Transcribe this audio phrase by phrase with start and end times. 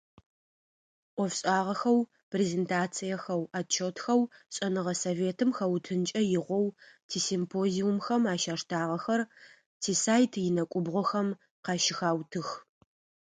[1.15, 1.99] Ӏофшӏагъэхэу,
[2.31, 4.21] презентациехэу, отчётхэу
[4.53, 6.65] шӏэныгъэ советым хэутынкӏэ игъоу
[7.09, 9.21] тисимпозиумхэм ащаштагъэхэр,
[9.81, 11.27] тисайт инэкӏубгъохэм
[11.65, 12.47] къащыхаутых.